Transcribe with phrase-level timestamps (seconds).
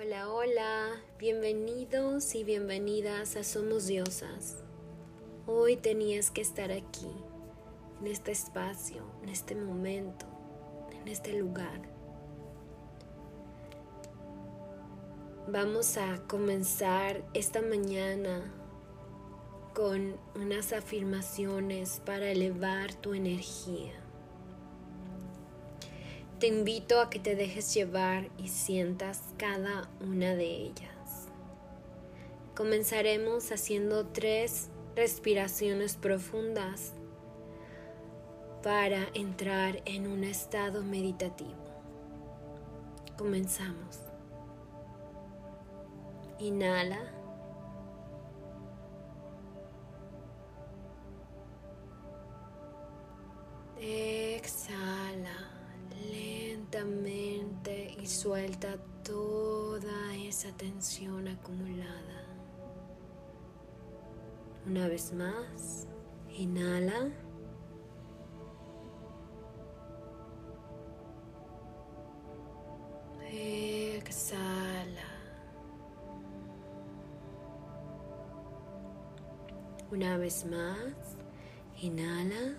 [0.00, 4.62] Hola, hola, bienvenidos y bienvenidas a Somos Diosas.
[5.44, 7.10] Hoy tenías que estar aquí,
[8.00, 10.24] en este espacio, en este momento,
[11.00, 11.82] en este lugar.
[15.48, 18.54] Vamos a comenzar esta mañana
[19.74, 24.07] con unas afirmaciones para elevar tu energía.
[26.38, 31.26] Te invito a que te dejes llevar y sientas cada una de ellas.
[32.54, 36.92] Comenzaremos haciendo tres respiraciones profundas
[38.62, 41.56] para entrar en un estado meditativo.
[43.16, 43.98] Comenzamos.
[46.38, 47.17] Inhala.
[58.18, 62.24] Suelta toda esa tensión acumulada.
[64.66, 65.86] Una vez más,
[66.36, 67.12] inhala.
[73.30, 75.10] Exhala.
[79.92, 81.16] Una vez más,
[81.80, 82.56] inhala.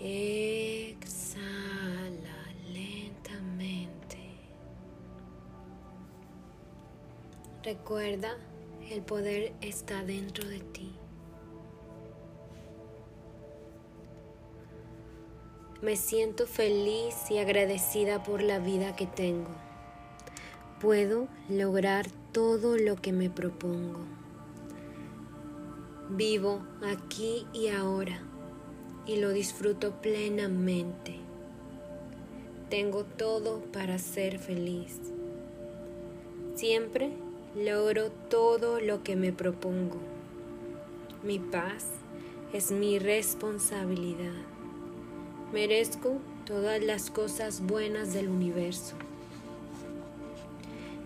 [0.00, 0.49] Exhala
[7.62, 8.38] Recuerda,
[8.90, 10.90] el poder está dentro de ti.
[15.82, 19.50] Me siento feliz y agradecida por la vida que tengo.
[20.80, 24.06] Puedo lograr todo lo que me propongo.
[26.08, 28.22] Vivo aquí y ahora
[29.04, 31.16] y lo disfruto plenamente.
[32.70, 34.98] Tengo todo para ser feliz.
[36.54, 37.12] Siempre
[37.54, 39.96] logro todo lo que me propongo.
[41.24, 41.86] Mi paz
[42.52, 44.32] es mi responsabilidad.
[45.52, 48.94] Merezco todas las cosas buenas del universo.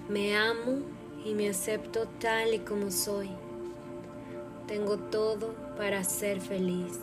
[0.08, 0.82] Me amo
[1.24, 3.30] y me acepto tal y como soy.
[4.66, 7.00] Tengo todo para ser feliz.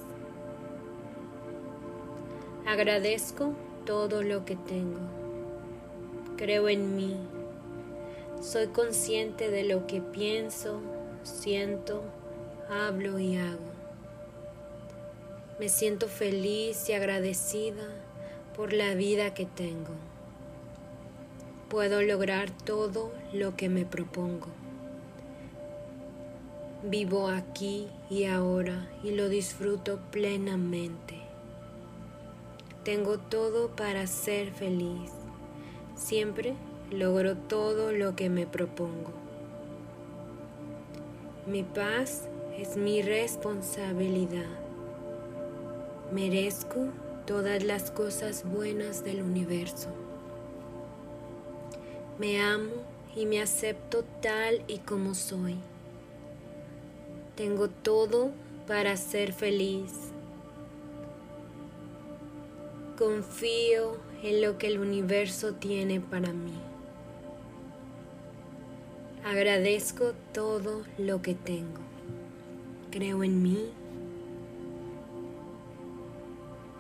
[2.68, 3.53] Agradezco
[3.85, 5.00] todo lo que tengo.
[6.38, 7.18] Creo en mí.
[8.41, 10.81] Soy consciente de lo que pienso,
[11.22, 12.02] siento,
[12.72, 13.69] hablo y hago.
[15.59, 17.84] Me siento feliz y agradecida
[18.56, 19.94] por la vida que tengo.
[21.69, 24.47] Puedo lograr todo lo que me propongo.
[26.84, 31.22] Vivo aquí y ahora y lo disfruto plenamente.
[32.84, 35.12] Tengo todo para ser feliz.
[35.96, 36.56] Siempre
[36.91, 39.12] logro todo lo que me propongo.
[41.47, 44.59] Mi paz es mi responsabilidad.
[46.12, 46.90] Merezco
[47.25, 49.88] todas las cosas buenas del universo.
[52.19, 52.84] Me amo
[53.16, 55.56] y me acepto tal y como soy.
[57.35, 58.31] Tengo todo
[58.68, 59.94] para ser feliz.
[62.97, 66.71] Confío en lo que el universo tiene para mí.
[69.24, 71.80] Agradezco todo lo que tengo.
[72.90, 73.70] Creo en mí.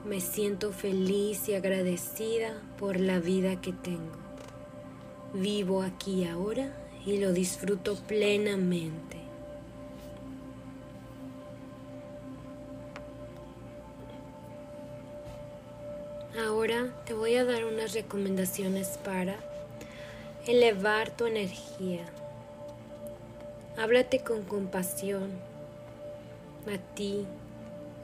[0.05, 4.17] Me siento feliz y agradecida por la vida que tengo.
[5.35, 6.75] Vivo aquí ahora
[7.05, 9.17] y lo disfruto plenamente.
[16.43, 19.35] Ahora te voy a dar unas recomendaciones para
[20.47, 22.03] elevar tu energía.
[23.81, 25.31] Háblate con compasión
[26.71, 27.25] a ti,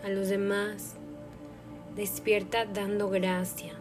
[0.04, 0.96] a los demás.
[1.96, 3.76] Despierta dando gracias.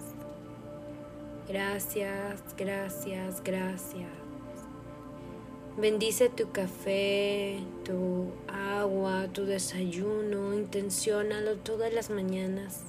[1.48, 4.10] Gracias, gracias, gracias.
[5.78, 10.52] Bendice tu café, tu agua, tu desayuno.
[10.52, 12.82] Intenciónalo todas las mañanas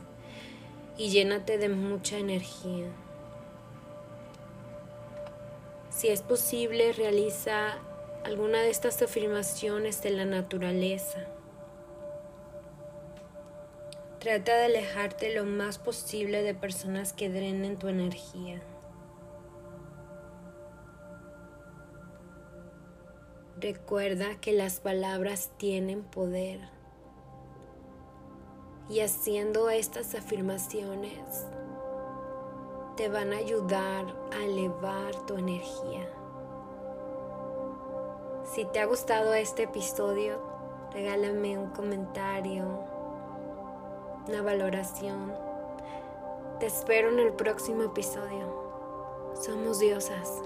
[0.98, 2.88] y llénate de mucha energía.
[5.92, 7.78] Si es posible, realiza
[8.28, 11.20] alguna de estas afirmaciones de la naturaleza.
[14.20, 18.62] Trata de alejarte lo más posible de personas que drenen tu energía.
[23.62, 26.60] Recuerda que las palabras tienen poder
[28.90, 31.46] y haciendo estas afirmaciones,
[32.98, 36.10] te van a ayudar a elevar tu energía.
[38.58, 40.42] Si te ha gustado este episodio,
[40.92, 42.64] regálame un comentario,
[44.28, 45.32] una valoración.
[46.60, 48.52] Te espero en el próximo episodio.
[49.40, 50.42] Somos diosas.